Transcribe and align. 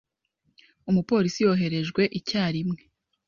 Umupolisi 0.89 1.39
yoherejwe 1.45 2.03
icyarimwe. 2.19 2.79